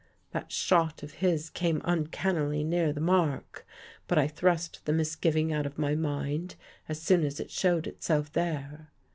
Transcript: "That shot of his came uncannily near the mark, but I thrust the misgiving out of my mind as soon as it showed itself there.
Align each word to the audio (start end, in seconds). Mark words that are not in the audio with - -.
"That 0.33 0.51
shot 0.51 1.03
of 1.03 1.11
his 1.21 1.51
came 1.51 1.79
uncannily 1.85 2.63
near 2.63 2.91
the 2.91 2.99
mark, 2.99 3.67
but 4.07 4.17
I 4.17 4.27
thrust 4.27 4.83
the 4.85 4.93
misgiving 4.93 5.53
out 5.53 5.67
of 5.67 5.77
my 5.77 5.93
mind 5.93 6.55
as 6.89 6.99
soon 6.99 7.23
as 7.23 7.39
it 7.39 7.51
showed 7.51 7.85
itself 7.85 8.33
there. 8.33 8.89